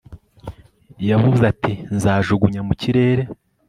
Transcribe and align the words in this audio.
yavuze 1.09 1.43
ati 1.51 1.73
nzajugunya 1.95 2.61
mu 2.67 2.73
kirere 2.81 3.23